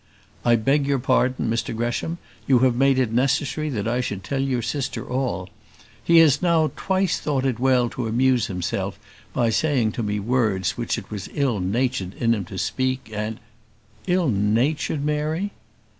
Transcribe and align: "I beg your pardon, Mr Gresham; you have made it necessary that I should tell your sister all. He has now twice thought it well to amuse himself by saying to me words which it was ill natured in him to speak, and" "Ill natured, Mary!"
"I 0.43 0.55
beg 0.55 0.87
your 0.87 0.97
pardon, 0.97 1.47
Mr 1.47 1.77
Gresham; 1.77 2.17
you 2.47 2.57
have 2.65 2.73
made 2.75 2.97
it 2.97 3.11
necessary 3.11 3.69
that 3.69 3.87
I 3.87 4.01
should 4.01 4.23
tell 4.23 4.41
your 4.41 4.63
sister 4.63 5.07
all. 5.07 5.47
He 6.03 6.17
has 6.17 6.41
now 6.41 6.71
twice 6.75 7.19
thought 7.19 7.45
it 7.45 7.59
well 7.59 7.87
to 7.91 8.07
amuse 8.07 8.47
himself 8.47 8.97
by 9.31 9.51
saying 9.51 9.91
to 9.91 10.01
me 10.01 10.19
words 10.19 10.71
which 10.75 10.97
it 10.97 11.11
was 11.11 11.29
ill 11.35 11.59
natured 11.59 12.15
in 12.15 12.33
him 12.33 12.45
to 12.45 12.57
speak, 12.57 13.11
and" 13.13 13.39
"Ill 14.07 14.29
natured, 14.29 15.05
Mary!" 15.05 15.51